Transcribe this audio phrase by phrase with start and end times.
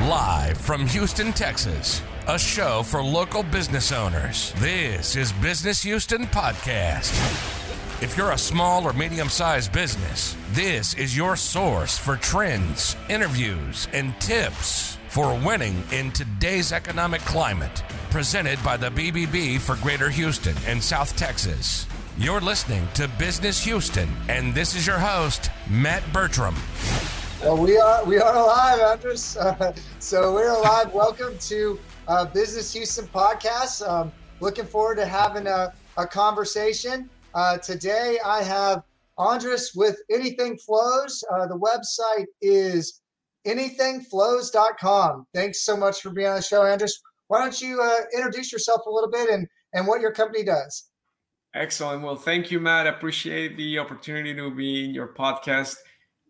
[0.00, 4.52] Live from Houston, Texas, a show for local business owners.
[4.56, 7.12] This is Business Houston Podcast.
[8.02, 13.86] If you're a small or medium sized business, this is your source for trends, interviews,
[13.92, 17.84] and tips for winning in today's economic climate.
[18.10, 21.86] Presented by the BBB for Greater Houston and South Texas.
[22.16, 26.56] You're listening to Business Houston, and this is your host, Matt Bertram.
[27.42, 29.36] Well, we are we are alive, Andres.
[29.36, 30.94] Uh, so we're alive.
[30.94, 33.84] Welcome to uh, Business Houston podcast.
[33.84, 37.10] Um, looking forward to having a, a conversation.
[37.34, 38.84] Uh, today, I have
[39.18, 41.24] Andres with Anything Flows.
[41.32, 43.00] Uh, the website is
[43.44, 45.26] anythingflows.com.
[45.34, 47.02] Thanks so much for being on the show, Andres.
[47.26, 50.90] Why don't you uh, introduce yourself a little bit and and what your company does?
[51.56, 52.04] Excellent.
[52.04, 52.86] Well, thank you, Matt.
[52.86, 55.74] Appreciate the opportunity to be in your podcast.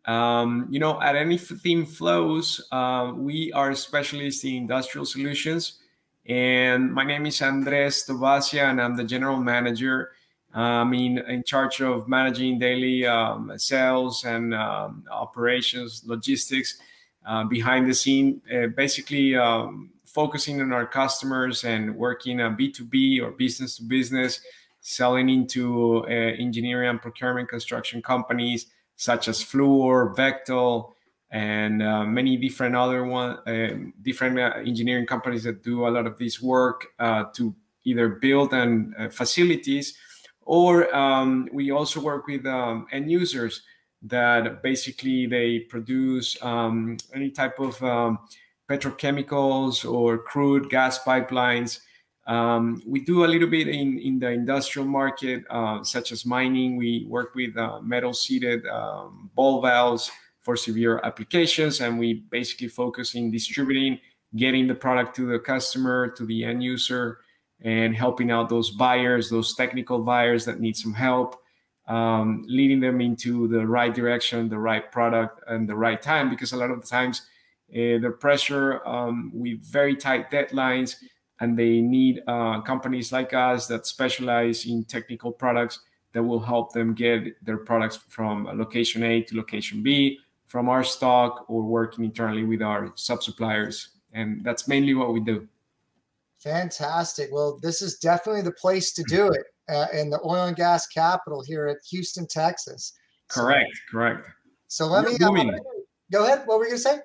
[0.05, 5.79] Um, you know, at Anything Flows, uh, we are specialists in industrial solutions.
[6.27, 10.13] And my name is Andres Tobasia, and I'm the general manager.
[10.55, 16.79] I'm in, in charge of managing daily um, sales and um, operations, logistics
[17.27, 23.23] uh, behind the scene, uh, basically um, focusing on our customers and working a B2B
[23.23, 24.41] or business to business,
[24.81, 28.67] selling into uh, engineering and procurement construction companies
[29.03, 30.93] such as Fluor, Bechtel,
[31.33, 36.07] and uh, many different other one, uh, different uh, engineering companies that do a lot
[36.07, 39.95] of this work uh, to either build and facilities,
[40.43, 43.63] or um, we also work with um, end users
[44.03, 48.21] that basically they produce um, any type of um,
[48.69, 51.81] petrochemicals or crude gas pipelines
[52.27, 56.77] um, we do a little bit in, in the industrial market, uh, such as mining.
[56.77, 62.69] We work with uh, metal seated um, ball valves for severe applications, and we basically
[62.69, 63.99] focus in distributing,
[64.37, 67.19] getting the product to the customer, to the end user,
[67.61, 71.41] and helping out those buyers, those technical buyers that need some help,
[71.89, 76.31] um, leading them into the right direction, the right product, and the right time.
[76.31, 77.23] Because a lot of the times,
[77.71, 80.97] uh, the pressure um, with very tight deadlines
[81.43, 85.81] and they need uh, companies like us that specialize in technical products
[86.13, 90.85] that will help them get their products from location A to location B from our
[90.85, 93.89] stock or working internally with our sub suppliers.
[94.13, 95.49] And that's mainly what we do.
[96.39, 97.31] Fantastic.
[97.33, 100.87] Well, this is definitely the place to do it uh, in the oil and gas
[100.87, 102.93] capital here at Houston, Texas.
[103.27, 103.71] Correct.
[103.75, 104.29] So, correct.
[104.69, 105.59] So let we're me uh,
[106.13, 106.43] go ahead.
[106.47, 106.99] What were you going to say?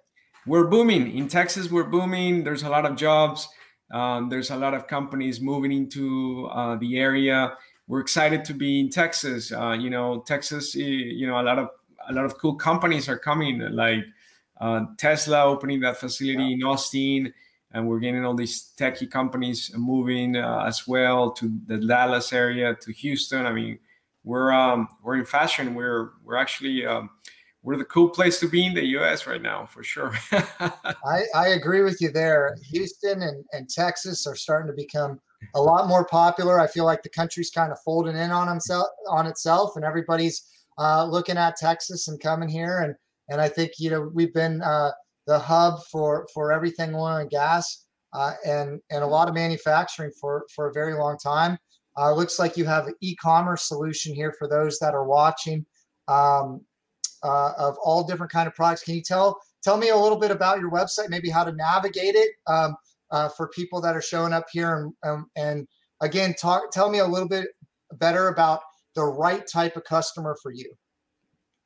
[0.45, 1.71] We're booming in Texas.
[1.71, 2.43] We're booming.
[2.43, 3.49] There's a lot of jobs.
[3.91, 7.55] Um, there's a lot of companies moving into uh, the area.
[7.87, 9.51] We're excited to be in Texas.
[9.51, 10.75] Uh, you know, Texas.
[10.75, 11.69] You know, a lot of
[12.09, 14.03] a lot of cool companies are coming, like
[14.59, 16.55] uh, Tesla opening that facility yeah.
[16.55, 17.33] in Austin,
[17.71, 22.75] and we're getting all these techie companies moving uh, as well to the Dallas area,
[22.75, 23.45] to Houston.
[23.45, 23.79] I mean,
[24.23, 25.75] we're um, we're in fashion.
[25.75, 27.09] We're we're actually um,
[27.63, 29.27] we're the cool place to be in the U.S.
[29.27, 30.13] right now, for sure.
[30.31, 32.55] I, I agree with you there.
[32.71, 35.19] Houston and, and Texas are starting to become
[35.55, 36.59] a lot more popular.
[36.59, 40.47] I feel like the country's kind of folding in on himself on itself, and everybody's
[40.77, 42.79] uh, looking at Texas and coming here.
[42.79, 42.95] And
[43.29, 44.91] and I think you know we've been uh,
[45.25, 50.11] the hub for for everything oil and gas, uh, and and a lot of manufacturing
[50.19, 51.57] for for a very long time.
[51.97, 55.65] Uh, looks like you have an e-commerce solution here for those that are watching.
[56.07, 56.61] Um,
[57.27, 58.83] uh, of all different kind of products.
[58.83, 62.15] Can you tell tell me a little bit about your website, maybe how to navigate
[62.15, 62.75] it um,
[63.11, 65.67] uh, for people that are showing up here, and um, and
[66.01, 67.47] again, talk tell me a little bit
[67.93, 68.61] better about
[68.95, 70.71] the right type of customer for you.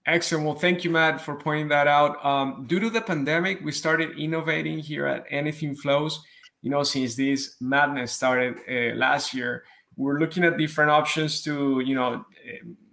[0.08, 0.46] Excellent.
[0.46, 2.24] Well, thank you, Matt, for pointing that out.
[2.26, 6.20] Um, due to the pandemic, we started innovating here at Anything Flows.
[6.64, 9.64] You know, since this madness started uh, last year,
[9.98, 12.26] we're looking at different options to, you know,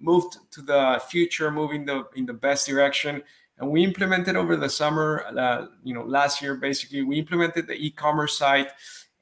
[0.00, 3.22] move to the future, moving the in the best direction.
[3.58, 7.74] And we implemented over the summer, uh, you know, last year basically we implemented the
[7.74, 8.70] e-commerce site,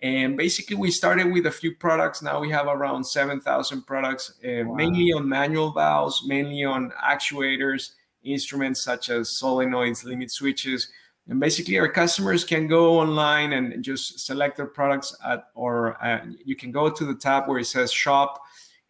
[0.03, 2.23] and basically we started with a few products.
[2.23, 4.75] Now we have around seven thousand products, uh, wow.
[4.75, 7.93] mainly on manual valves, mainly on actuators,
[8.25, 10.91] instruments such as solenoids, limit switches.
[11.29, 16.25] And basically, our customers can go online and just select their products at, or uh,
[16.45, 18.43] you can go to the tab where it says shop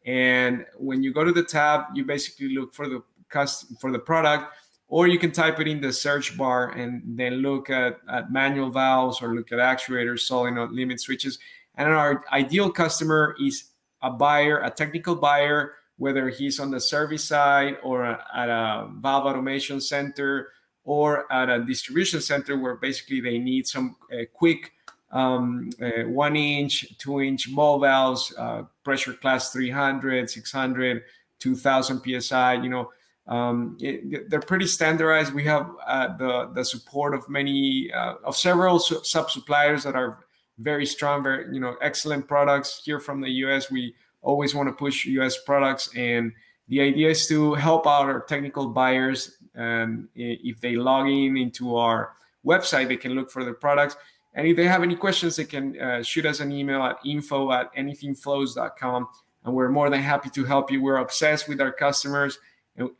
[0.06, 3.98] and when you go to the tab, you basically look for the custom for the
[3.98, 4.52] product,
[4.86, 8.70] or you can type it in the search bar and then look at, at manual
[8.70, 11.40] valves or look at actuators, solenoid limit switches.
[11.74, 13.64] And our ideal customer is
[14.00, 19.26] a buyer, a technical buyer, whether he's on the service side or at a valve
[19.26, 20.50] automation center
[20.86, 24.72] or at a distribution center where basically they need some uh, quick
[25.10, 31.02] um, uh, one inch, two inch valves, uh, pressure class 300, 600,
[31.38, 32.54] 2000 psi.
[32.54, 32.90] You know,
[33.26, 35.34] um, it, they're pretty standardized.
[35.34, 40.24] We have uh, the the support of many uh, of several sub suppliers that are
[40.58, 43.70] very strong, very you know excellent products here from the U.S.
[43.70, 45.38] We always want to push U.S.
[45.44, 46.32] products, and
[46.68, 49.35] the idea is to help out our technical buyers.
[49.56, 52.12] And if they log in into our
[52.44, 53.96] website, they can look for the products.
[54.34, 57.50] And if they have any questions, they can uh, shoot us an email at info
[57.52, 59.08] at anythingflows.com.
[59.44, 60.82] And we're more than happy to help you.
[60.82, 62.38] We're obsessed with our customers.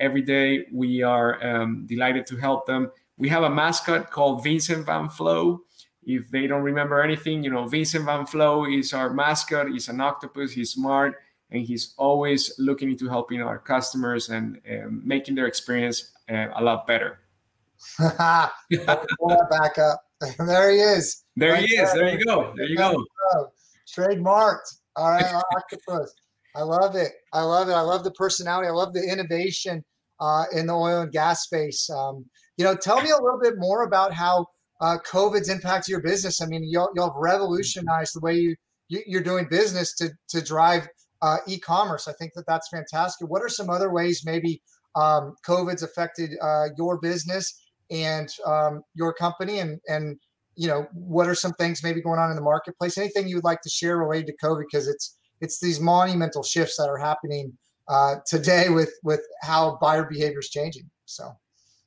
[0.00, 2.91] Every day we are um, delighted to help them.
[3.19, 5.62] We have a mascot called Vincent Van Flow.
[6.05, 9.69] If they don't remember anything, you know, Vincent Van Flow is our mascot.
[9.69, 10.53] He's an octopus.
[10.53, 11.17] He's smart
[11.50, 16.62] and he's always looking into helping our customers and um, making their experience uh, a
[16.62, 17.20] lot better.
[17.99, 20.00] back up.
[20.46, 21.25] there he is.
[21.37, 21.93] There right he is.
[21.93, 22.52] There, there you go.
[22.56, 23.05] There you go.
[23.94, 24.78] Trademarked.
[24.96, 26.14] All right, octopus.
[26.55, 27.12] I love it.
[27.34, 27.73] I love it.
[27.73, 28.69] I love the personality.
[28.69, 29.84] I love the innovation
[30.20, 31.88] uh, in the oil and gas space.
[31.90, 32.25] Um,
[32.56, 34.46] you know, tell me a little bit more about how
[34.81, 36.40] uh, COVID's impacted your business.
[36.40, 38.56] I mean, y'all, y'all have revolutionized the way you,
[38.88, 40.88] you are doing business to to drive
[41.22, 42.08] uh, e-commerce.
[42.08, 43.29] I think that that's fantastic.
[43.29, 44.62] What are some other ways maybe
[44.96, 50.19] um, COVID's affected uh, your business and um, your company, and and
[50.56, 52.98] you know what are some things maybe going on in the marketplace?
[52.98, 56.76] Anything you would like to share related to COVID because it's it's these monumental shifts
[56.78, 57.52] that are happening
[57.88, 60.90] uh, today with with how buyer behavior is changing.
[61.04, 61.32] So.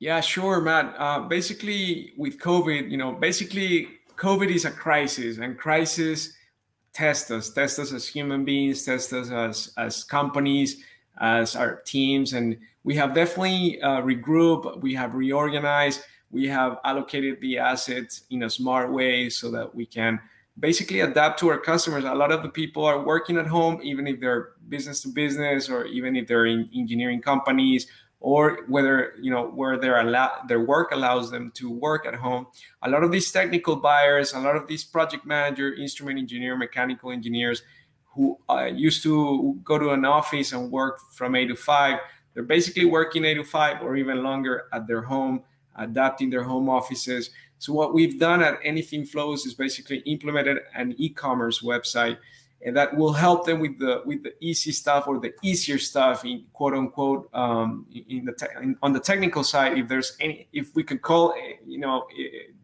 [0.02, 0.96] Yeah, sure, Matt.
[0.98, 6.32] Uh, basically, with COVID, you know, basically COVID is a crisis, and crisis
[6.94, 10.84] test us, test us as human beings, test us as as companies,
[11.20, 16.02] as our teams, and we have definitely uh, regrouped, we have reorganized,
[16.32, 20.20] we have allocated the assets in a smart way so that we can
[20.60, 22.04] basically adapt to our customers.
[22.04, 25.70] A lot of the people are working at home, even if they're business to business
[25.70, 27.88] or even if they're in engineering companies
[28.22, 30.04] or whether you know where their
[30.48, 32.48] their work allows them to work at home.
[32.84, 37.12] A lot of these technical buyers, a lot of these project manager, instrument engineer, mechanical
[37.12, 37.64] engineers
[38.14, 42.00] who uh, used to go to an office and work from eight to five,
[42.34, 45.44] they're basically working eight to five or even longer at their home,
[45.76, 47.32] adapting their home offices.
[47.60, 52.18] So what we've done at Anything Flows is basically implemented an e-commerce website
[52.62, 56.26] and that will help them with the with the easy stuff or the easier stuff
[56.26, 60.48] in quote unquote um, in the te- in, on the technical side if there's any
[60.52, 61.34] if we could call
[61.66, 62.08] you know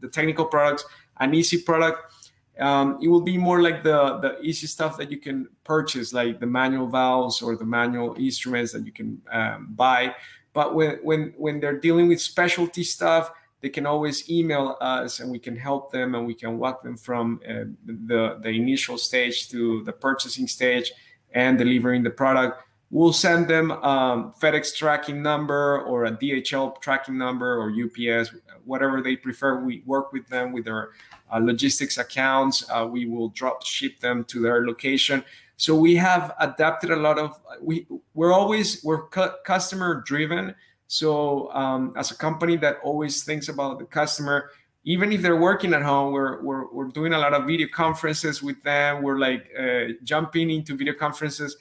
[0.01, 0.85] the technical products
[1.19, 2.24] an easy product
[2.59, 6.39] um, it will be more like the the easy stuff that you can purchase like
[6.39, 10.13] the manual valves or the manual instruments that you can um, buy
[10.53, 13.31] but when when when they're dealing with specialty stuff
[13.65, 16.95] they can always email us and we can help them and we can walk them
[16.95, 20.91] from uh, the, the initial stage to the purchasing stage
[21.31, 22.61] and delivering the product.
[22.91, 28.33] We'll send them um, FedEx tracking number or a DHL tracking number or UPS,
[28.63, 29.59] whatever they prefer.
[29.59, 30.89] We work with them with their
[31.31, 32.63] uh, logistics accounts.
[32.69, 35.23] Uh, we will drop ship them to their location.
[35.57, 40.53] So we have adapted a lot of we we're always we're cu- customer driven
[40.87, 44.51] so, um, as a company that always thinks about the customer,
[44.83, 48.43] even if they're working at home, we're, we're, we're doing a lot of video conferences
[48.43, 49.01] with them.
[49.01, 51.57] We're like uh, jumping into video conferences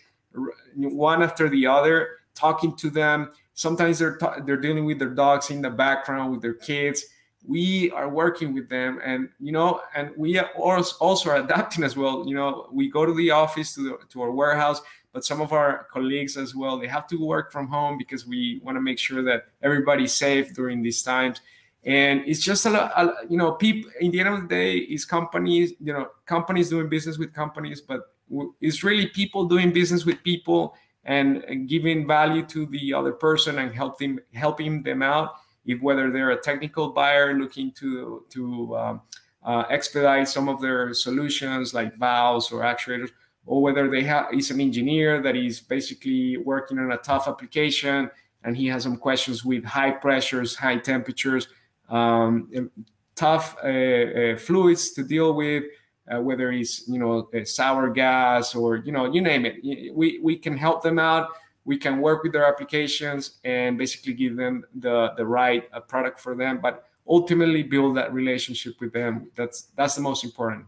[0.76, 3.30] one after the other, talking to them.
[3.54, 7.04] Sometimes they're they're dealing with their dogs in the background with their kids.
[7.46, 11.96] We are working with them, and you know, and we are also are adapting as
[11.96, 12.24] well.
[12.26, 14.80] You know, we go to the office to the, to our warehouse
[15.14, 18.60] but some of our colleagues as well they have to work from home because we
[18.62, 21.40] want to make sure that everybody's safe during these times
[21.84, 25.04] and it's just a lot you know people in the end of the day is
[25.04, 28.13] companies you know companies doing business with companies but
[28.60, 33.74] it's really people doing business with people and, giving value to the other person and
[33.74, 35.34] helping helping them out.
[35.66, 39.02] If whether they're a technical buyer looking to to um,
[39.44, 43.10] uh, expedite some of their solutions like valves or actuators
[43.46, 48.10] or whether they have is an engineer that is basically working on a tough application
[48.44, 51.48] and he has some questions with high pressures, high temperatures,
[51.88, 52.70] um,
[53.16, 55.64] tough uh, uh, fluids to deal with,
[56.12, 59.56] uh, whether it's you know sour gas or you know you name it.
[59.94, 61.30] We we can help them out.
[61.64, 66.20] We can work with their applications and basically give them the the right uh, product
[66.20, 69.30] for them, but ultimately build that relationship with them.
[69.34, 70.66] That's that's the most important.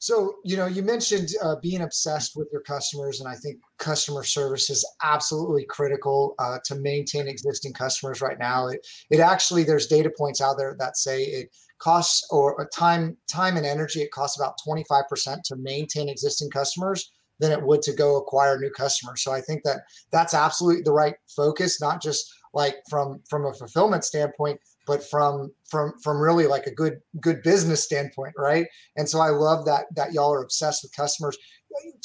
[0.00, 4.24] So, you know, you mentioned uh, being obsessed with your customers, and I think customer
[4.24, 8.68] service is absolutely critical uh, to maintain existing customers right now.
[8.68, 13.58] It, it actually, there's data points out there that say it costs or time, time
[13.58, 18.16] and energy, it costs about 25% to maintain existing customers than it would to go
[18.16, 19.22] acquire new customers.
[19.22, 23.52] So I think that that's absolutely the right focus, not just like from from a
[23.52, 28.66] fulfillment standpoint, but from from from really like a good good business standpoint right?
[28.96, 31.36] And so i love that that y'all are obsessed with customers.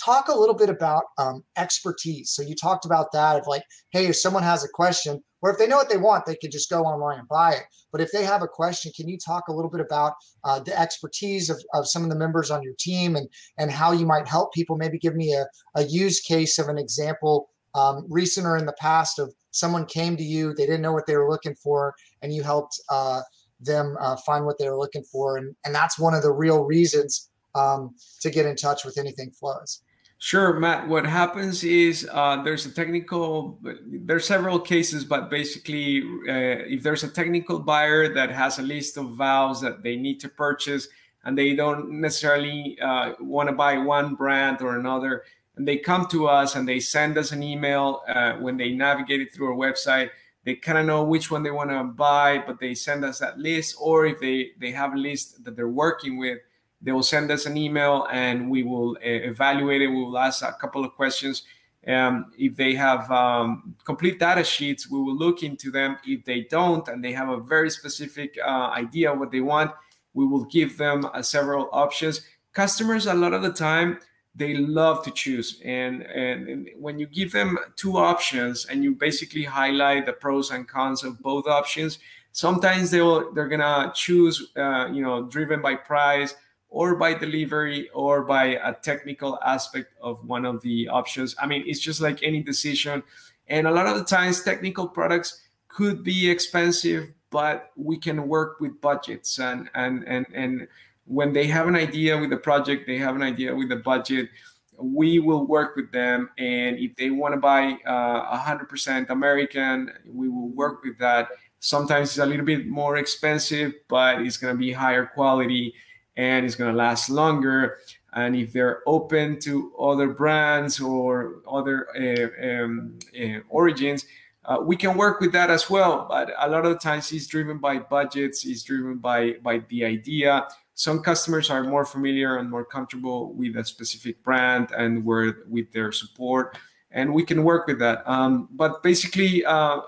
[0.03, 2.29] Talk a little bit about um, expertise.
[2.29, 5.57] So you talked about that of like hey if someone has a question or if
[5.57, 7.63] they know what they want they could just go online and buy it.
[7.91, 10.79] But if they have a question can you talk a little bit about uh, the
[10.79, 14.27] expertise of, of some of the members on your team and and how you might
[14.27, 14.75] help people?
[14.77, 18.75] Maybe give me a, a use case of an example um, recent or in the
[18.79, 22.33] past of someone came to you, they didn't know what they were looking for, and
[22.33, 23.21] you helped uh,
[23.59, 25.37] them uh, find what they were looking for.
[25.37, 29.31] And, and that's one of the real reasons um, to get in touch with anything
[29.31, 29.81] flows.
[30.17, 30.87] Sure, Matt.
[30.87, 37.03] What happens is uh, there's a technical, there's several cases, but basically, uh, if there's
[37.03, 40.87] a technical buyer that has a list of valves that they need to purchase
[41.25, 45.23] and they don't necessarily uh, want to buy one brand or another,
[45.57, 49.21] and they come to us and they send us an email uh, when they navigate
[49.21, 50.09] it through our website.
[50.43, 53.39] They kind of know which one they want to buy but they send us that
[53.39, 53.75] list.
[53.79, 56.39] Or if they they have a list that they're working with
[56.81, 59.87] they will send us an email and we will uh, evaluate it.
[59.87, 61.43] We will ask a couple of questions.
[61.87, 65.97] Um, if they have um, complete data sheets we will look into them.
[66.05, 69.71] If they don't and they have a very specific uh, idea what they want
[70.13, 72.21] we will give them uh, several options.
[72.53, 73.99] Customers a lot of the time
[74.35, 75.61] they love to choose.
[75.63, 80.51] And, and, and when you give them two options and you basically highlight the pros
[80.51, 81.99] and cons of both options
[82.35, 86.35] sometimes they'll they're gonna choose uh, you know driven by price
[86.69, 91.33] or by delivery or by a technical aspect of one of the options.
[91.39, 93.01] I mean it's just like any decision.
[93.47, 98.59] And a lot of the times technical products could be expensive but we can work
[98.59, 100.67] with budgets and and and and
[101.05, 104.29] when they have an idea with the project, they have an idea with the budget.
[104.77, 110.27] We will work with them, and if they want to buy uh, 100% American, we
[110.27, 111.29] will work with that.
[111.59, 115.73] Sometimes it's a little bit more expensive, but it's going to be higher quality
[116.17, 117.77] and it's going to last longer.
[118.13, 124.05] And if they're open to other brands or other uh, um, uh, origins,
[124.45, 126.05] uh, we can work with that as well.
[126.07, 130.47] But a lot of times it's driven by budgets, it's driven by by the idea
[130.75, 135.71] some customers are more familiar and more comfortable with a specific brand and where with
[135.71, 136.57] their support
[136.91, 138.07] and we can work with that.
[138.09, 139.81] Um, but basically uh,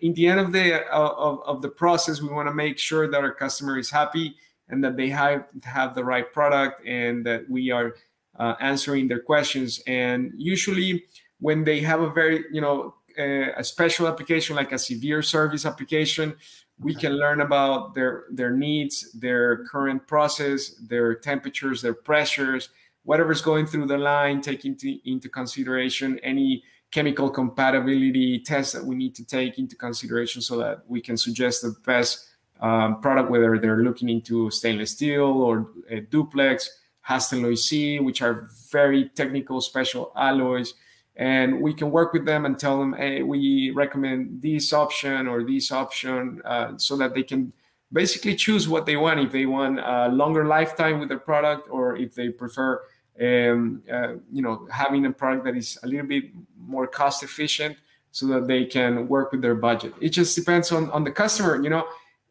[0.00, 3.10] in the end of the uh, of, of the process we want to make sure
[3.10, 4.36] that our customer is happy
[4.68, 7.94] and that they have have the right product and that we are
[8.38, 9.82] uh, answering their questions.
[9.86, 11.04] And usually
[11.40, 16.36] when they have a very you know a special application like a severe service application
[16.82, 22.70] we can learn about their their needs their current process their temperatures their pressures
[23.04, 28.96] whatever's going through the line take into, into consideration any chemical compatibility tests that we
[28.96, 32.26] need to take into consideration so that we can suggest the best
[32.60, 35.70] um, product whether they're looking into stainless steel or
[36.10, 36.68] duplex
[37.08, 40.74] Hastelloy C, which are very technical special alloys
[41.20, 45.44] and we can work with them and tell them, hey, we recommend this option or
[45.44, 47.52] this option uh, so that they can
[47.92, 49.20] basically choose what they want.
[49.20, 52.80] If they want a longer lifetime with their product or if they prefer,
[53.20, 56.24] um, uh, you know, having a product that is a little bit
[56.56, 57.76] more cost efficient
[58.12, 59.92] so that they can work with their budget.
[60.00, 61.86] It just depends on, on the customer, you know.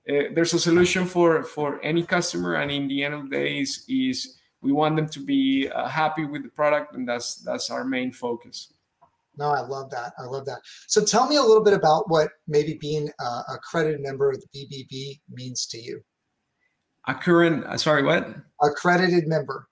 [0.10, 3.60] Uh, there's a solution for for any customer and in the end of the day
[3.60, 7.70] is, is we want them to be uh, happy with the product and that's that's
[7.70, 8.74] our main focus
[9.40, 10.12] no, I love that.
[10.20, 10.60] I love that.
[10.88, 14.48] So tell me a little bit about what maybe being a accredited member of the
[14.54, 16.02] BBB means to you.
[17.08, 18.36] A current, uh, sorry, what?
[18.62, 19.68] Accredited member.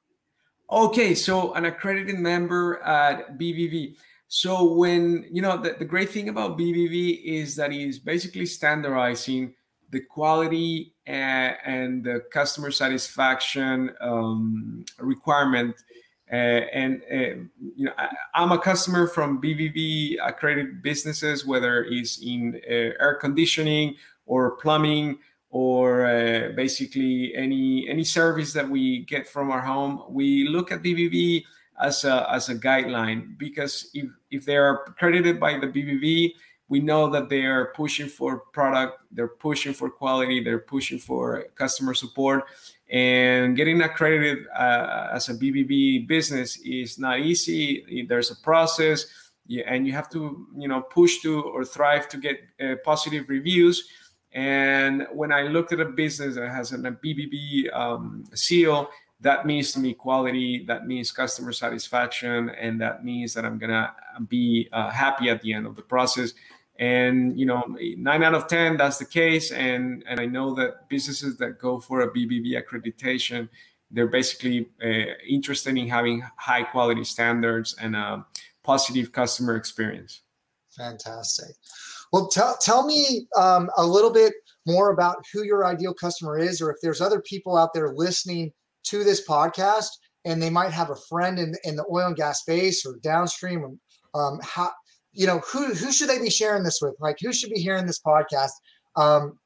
[0.72, 3.98] Okay, so an accredited member at BBB.
[4.30, 8.46] So when you know the, the great thing about BBB is that it is basically
[8.46, 9.54] standardizing
[9.90, 15.76] the quality and, and the customer satisfaction um, requirement
[16.32, 17.16] uh, and uh,
[17.76, 23.18] you know, I, am a customer from BBB accredited businesses, whether it's in uh, air
[23.22, 25.20] conditioning or plumbing
[25.50, 30.04] or uh, basically any any service that we get from our home.
[30.10, 31.46] We look at BBB
[31.80, 36.34] as a as a guideline because if if they are accredited by the BBB,
[36.68, 41.46] we know that they are pushing for product, they're pushing for quality, they're pushing for
[41.56, 42.44] customer support,
[42.90, 48.06] and getting accredited uh, as a BBB business is not easy.
[48.08, 49.06] There's a process,
[49.66, 53.90] and you have to, you know, push to or thrive to get uh, positive reviews.
[54.32, 58.90] And when I looked at a business that has a BBB um, seal,
[59.20, 63.94] that means to me quality that means customer satisfaction and that means that i'm gonna
[64.28, 66.34] be uh, happy at the end of the process
[66.80, 67.64] and you know
[67.98, 69.52] nine out of ten that's the case.
[69.52, 73.50] And and i know that businesses that go for a bbb accreditation
[73.92, 78.26] they're basically uh, interested in having high quality standards and a
[78.64, 80.24] positive customer experience.
[80.76, 81.56] Fantastic.
[82.12, 84.34] Well tell, tell me um, a little bit
[84.66, 88.52] more about who your ideal customer is or if there's other people out there listening
[88.84, 89.88] to this podcast
[90.26, 93.80] and they might have a friend in, in the oil and gas space or downstream
[94.14, 94.72] um, how
[95.18, 96.96] you know who who should they be sharing this with?
[97.00, 98.52] Like who should be hearing this podcast?
[98.96, 99.40] Um,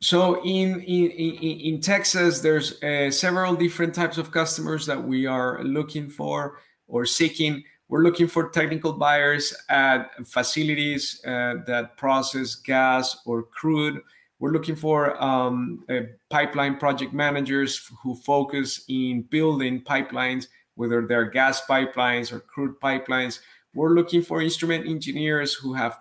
[0.00, 5.26] so in in in, in texas there's uh, several different types of customers that we
[5.26, 7.62] are looking for or seeking.
[7.88, 14.00] We're looking for technical buyers at facilities uh, that process gas or crude.
[14.38, 15.84] We're looking for um,
[16.30, 23.40] pipeline project managers who focus in building pipelines, whether they're gas pipelines or crude pipelines.
[23.74, 25.98] We're looking for instrument engineers who have,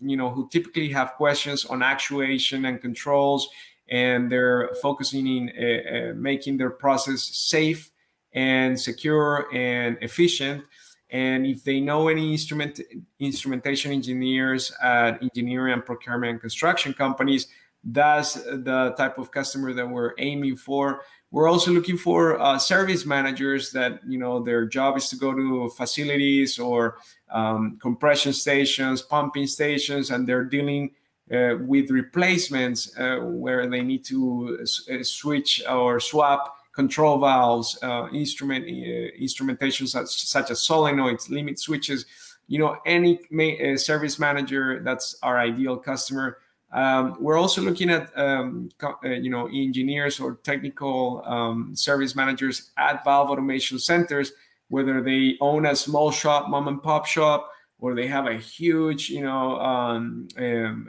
[0.00, 3.48] you know, who typically have questions on actuation and controls,
[3.88, 7.90] and they're focusing in uh, uh, making their process safe
[8.32, 10.64] and secure and efficient.
[11.10, 12.80] And if they know any instrument
[13.20, 17.46] instrumentation engineers at engineering and procurement and construction companies,
[17.84, 21.02] that's the type of customer that we're aiming for.
[21.30, 25.34] We're also looking for uh, service managers that you know their job is to go
[25.34, 26.98] to facilities or
[27.30, 30.92] um, compression stations, pumping stations, and they're dealing
[31.32, 38.06] uh, with replacements uh, where they need to uh, switch or swap control valves, uh,
[38.12, 42.06] instrument uh, instrumentation such, such, as solenoids, limit switches.
[42.46, 46.38] You know, any ma- service manager that's our ideal customer.
[46.72, 52.70] Um, we're also looking at um, uh, you know engineers or technical um, service managers
[52.76, 54.32] at valve automation centers,
[54.68, 59.08] whether they own a small shop, mom and pop shop, or they have a huge
[59.08, 60.88] you know um, um,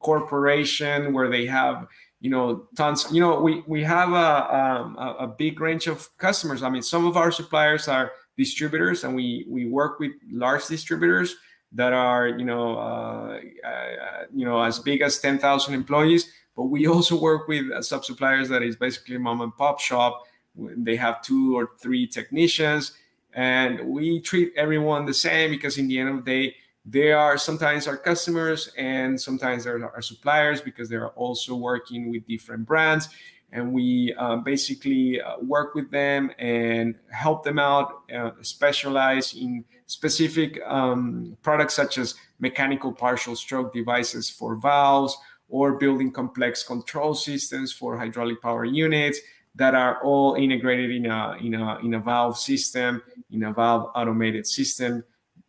[0.00, 1.86] corporation where they have
[2.20, 6.62] you know tons you know we we have um, a, a, big range of customers.
[6.62, 11.36] I mean some of our suppliers are distributors and we we work with large distributors
[11.74, 16.86] that are you know uh, uh, you know as big as 10,000 employees but we
[16.86, 20.24] also work with sub suppliers that is basically mom and pop shop.
[20.56, 22.92] They have two or three technicians
[23.34, 26.56] and we treat everyone the same because in the end of the day
[26.86, 32.26] they are sometimes our customers and sometimes they're our suppliers because they're also working with
[32.28, 33.08] different brands.
[33.50, 39.64] And we uh, basically uh, work with them and help them out uh, specialize in
[39.86, 45.16] specific um, products such as mechanical partial stroke devices for valves
[45.48, 49.20] or building complex control systems for hydraulic power units
[49.54, 53.90] that are all integrated in a, in a, in a valve system, in a valve
[53.94, 55.04] automated system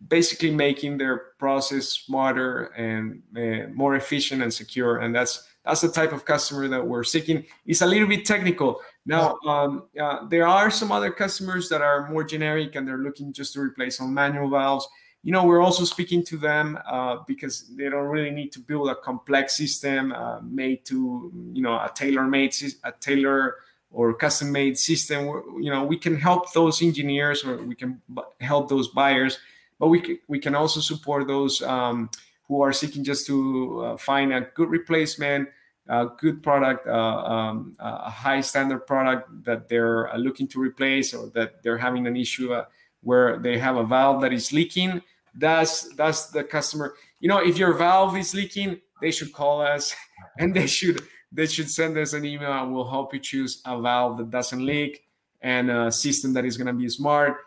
[0.07, 4.97] basically making their process smarter and uh, more efficient and secure.
[4.99, 7.45] And that's that's the type of customer that we're seeking.
[7.65, 8.81] It's a little bit technical.
[9.05, 13.33] Now, um, uh, there are some other customers that are more generic and they're looking
[13.33, 14.87] just to replace some manual valves.
[15.21, 18.89] You know, we're also speaking to them uh, because they don't really need to build
[18.89, 23.55] a complex system uh, made to, you know, a tailor-made, a tailor
[23.91, 25.25] or custom-made system.
[25.59, 28.01] You know, we can help those engineers or we can
[28.39, 29.39] help those buyers
[29.79, 32.09] but we can, we can also support those um,
[32.47, 35.49] who are seeking just to uh, find a good replacement,
[35.87, 41.13] a good product, uh, um, a high standard product that they're uh, looking to replace
[41.13, 42.65] or that they're having an issue uh,
[43.01, 45.01] where they have a valve that is leaking.
[45.35, 46.95] That's that's the customer.
[47.19, 49.95] You know, if your valve is leaking, they should call us
[50.39, 53.79] and they should they should send us an email and we'll help you choose a
[53.79, 55.03] valve that doesn't leak
[55.41, 57.37] and a system that is going to be smart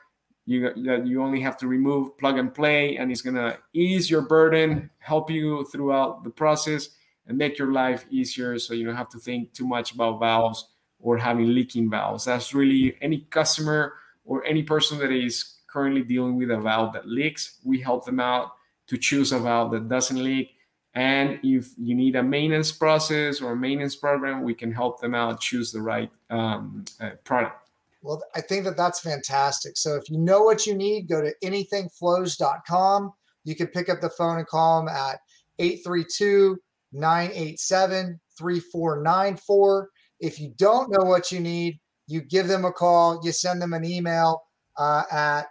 [0.48, 4.10] you that you only have to remove plug and play and it's going to ease
[4.10, 6.88] your burden help you throughout the process
[7.28, 10.68] and make your life easier so you don't have to think too much about valves
[11.00, 16.36] or having leaking valves that's really any customer or any person that is currently dealing
[16.36, 18.52] with a valve that leaks we help them out
[18.86, 20.54] to choose a valve that doesn't leak
[20.94, 25.14] and if you need a maintenance process or a maintenance program we can help them
[25.14, 27.68] out choose the right um, uh, product
[28.02, 29.76] well, I think that that's fantastic.
[29.76, 33.12] So if you know what you need, go to anythingflows.com.
[33.44, 35.20] you can pick up the phone and call them at
[35.58, 36.58] 832
[36.92, 39.90] 987 3494.
[40.20, 43.72] If you don't know what you need, you give them a call, you send them
[43.72, 44.42] an email
[44.76, 45.46] uh, at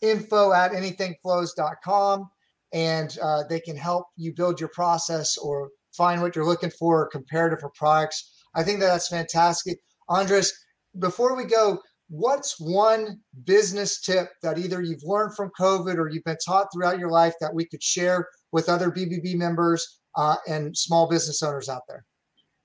[0.00, 2.30] info at anythingflows.com,
[2.72, 7.02] and uh, they can help you build your process or find what you're looking for
[7.02, 8.44] or compare different products.
[8.54, 9.78] I think that that's fantastic.
[10.08, 10.52] Andres,
[10.98, 16.24] before we go, what's one business tip that either you've learned from COVID or you've
[16.24, 20.76] been taught throughout your life that we could share with other BBB members uh, and
[20.76, 22.04] small business owners out there?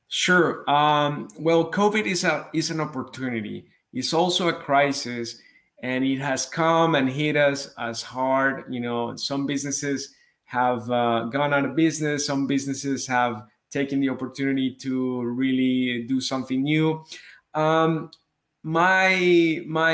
[0.08, 0.70] Sure.
[0.70, 3.66] Um, well, COVID is a is an opportunity.
[3.94, 5.38] It's also a crisis,
[5.82, 8.66] and it has come and hit us as hard.
[8.70, 10.14] You know, some businesses
[10.46, 12.26] have uh, gone out of business.
[12.26, 17.04] Some businesses have taken the opportunity to really do something new.
[17.54, 18.12] Um,
[18.64, 19.94] my my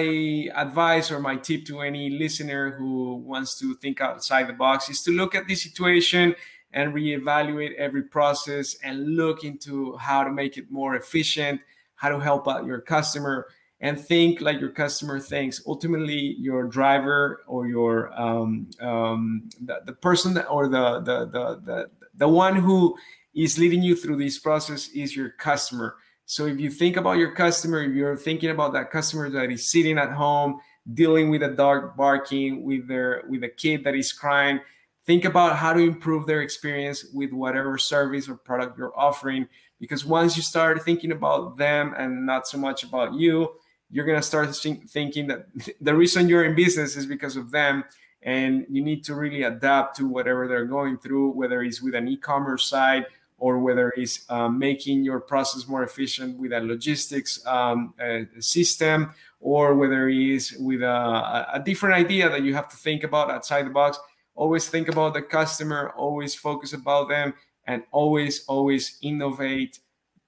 [0.56, 5.02] advice or my tip to any listener who wants to think outside the box is
[5.04, 6.36] to look at the situation
[6.74, 11.62] and reevaluate every process and look into how to make it more efficient
[12.02, 13.48] how to help out your customer
[13.80, 15.62] and think like your customer thinks.
[15.68, 21.62] Ultimately your driver or your um, um, the, the person that, or the, the the
[21.64, 22.98] the the one who
[23.36, 25.96] is leading you through this process is your customer.
[26.26, 29.70] So if you think about your customer, if you're thinking about that customer that is
[29.70, 30.60] sitting at home,
[30.94, 34.60] dealing with a dog barking, with their with a kid that is crying,
[35.06, 39.48] think about how to improve their experience with whatever service or product you're offering.
[39.80, 43.50] Because once you start thinking about them and not so much about you,
[43.90, 45.48] you're gonna start thinking that
[45.82, 47.84] the reason you're in business is because of them,
[48.24, 52.08] and you need to really adapt to whatever they're going through, whether it's with an
[52.08, 53.06] e-commerce site
[53.42, 59.12] or whether it's um, making your process more efficient with a logistics um, a system,
[59.40, 63.66] or whether it's with a, a, different idea that you have to think about outside
[63.66, 63.98] the box.
[64.42, 67.36] Always think about the customer, always focus about them,
[67.68, 69.78] and always, always innovate.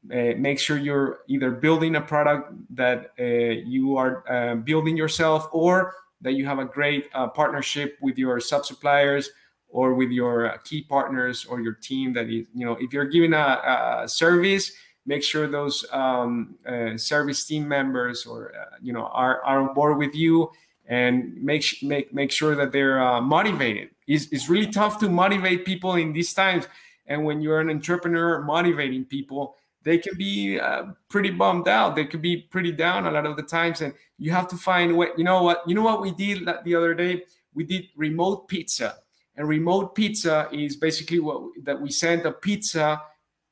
[0.06, 5.48] Uh, make sure you're either building a product that uh, you are uh, building yourself
[5.52, 9.32] or that you have a great uh, partnership with your sub suppliers
[9.70, 13.34] or with your key partners or your team that is, you know, if you're giving
[13.34, 14.74] a, a service,
[15.08, 19.74] make sure those um, uh, service team members or, uh, you know, are, are on
[19.74, 20.52] board with you
[20.86, 23.90] and make, make, make sure that they're uh, motivated.
[24.08, 26.68] It's, it's really tough to motivate people in these times.
[27.06, 31.96] And when you're an entrepreneur motivating people, they can be uh, pretty bummed out.
[31.96, 33.82] They could be pretty down a lot of the times.
[33.82, 36.76] And you have to find what, you know what, you know what we did the
[36.76, 37.24] other day?
[37.54, 38.96] We did remote pizza
[39.36, 43.02] and remote pizza is basically what that we send a pizza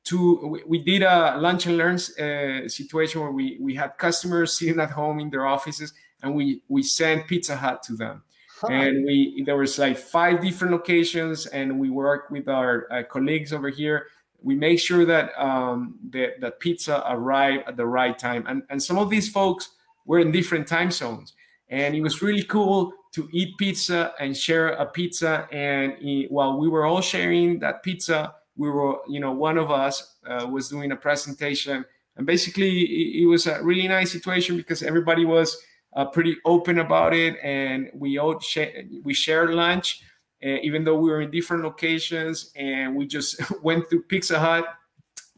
[0.04, 0.46] to.
[0.46, 4.80] We, we did a lunch and learn uh, situation where we we had customers sitting
[4.80, 8.22] at home in their offices, and we we sent Pizza Hut to them.
[8.70, 13.52] And we there was like five different locations, and we work with our uh, colleagues
[13.52, 14.06] over here.
[14.42, 18.82] We make sure that um, the, the pizza arrived at the right time, and and
[18.82, 19.70] some of these folks
[20.04, 21.34] were in different time zones,
[21.68, 25.46] and it was really cool to eat pizza and share a pizza.
[25.52, 29.70] And he, while we were all sharing that pizza, we were, you know, one of
[29.70, 31.84] us uh, was doing a presentation.
[32.16, 35.56] And basically, it, it, was a really nice situation because everybody was
[35.94, 37.36] uh, pretty open about it.
[37.42, 40.02] And we all sh- we shared lunch,
[40.44, 42.52] uh, even though we were in different locations.
[42.56, 44.66] And we just went to Pizza Hut.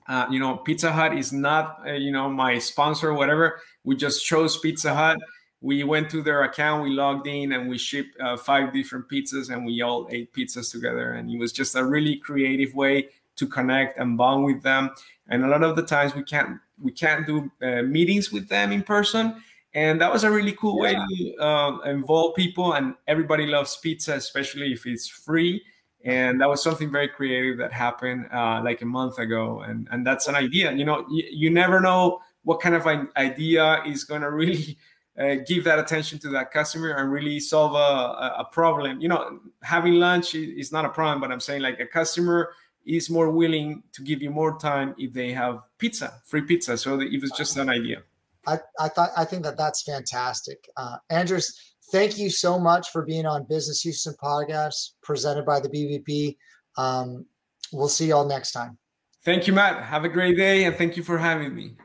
[0.07, 3.61] Uh, you know, Pizza Hut is not, uh, you know, my sponsor or whatever.
[3.85, 5.19] We just chose Pizza Hut
[5.65, 9.49] we went to their account, we logged in, and we shipped uh, five different pizzas,
[9.49, 11.13] and we all ate pizzas together.
[11.13, 14.91] And it was just a really creative way to connect and bond with them.
[15.27, 18.73] And a lot of the times we can't we can't do uh, meetings with them
[18.73, 19.43] in person,
[19.75, 21.01] and that was a really cool yeah.
[21.01, 22.75] way to uh, involve people.
[22.75, 25.63] And everybody loves pizza, especially if it's free.
[26.05, 29.61] And that was something very creative that happened uh, like a month ago.
[29.61, 30.73] And and that's an idea.
[30.73, 34.79] You know, you, you never know what kind of an idea is going to really
[35.19, 39.01] uh, give that attention to that customer and really solve a, a problem.
[39.01, 42.53] You know, having lunch is not a problem, but I'm saying like a customer
[42.87, 46.77] is more willing to give you more time if they have pizza, free pizza.
[46.77, 48.03] So it was just an idea.
[48.47, 51.59] I, I thought I think that that's fantastic, uh, Andres.
[51.93, 56.37] Thank you so much for being on Business Houston podcast presented by the BBB.
[56.77, 57.27] Um,
[57.73, 58.79] we'll see y'all next time.
[59.25, 59.83] Thank you, Matt.
[59.83, 61.77] Have a great day, and thank you for having me.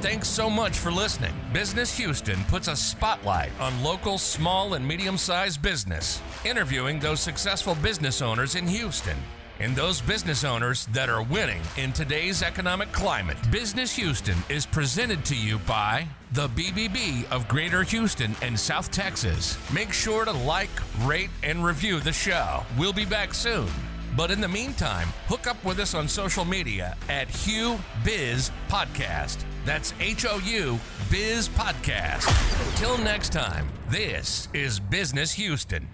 [0.00, 1.34] Thanks so much for listening.
[1.52, 7.74] Business Houston puts a spotlight on local small and medium sized business, interviewing those successful
[7.76, 9.16] business owners in Houston.
[9.60, 13.36] And those business owners that are winning in today's economic climate.
[13.50, 19.58] Business Houston is presented to you by the BBB of Greater Houston and South Texas.
[19.72, 22.62] Make sure to like, rate, and review the show.
[22.78, 23.68] We'll be back soon.
[24.16, 29.44] But in the meantime, hook up with us on social media at Hugh Biz Podcast.
[29.64, 30.78] That's H O U
[31.10, 32.26] Biz Podcast.
[32.76, 35.88] Till next time, this is Business Houston.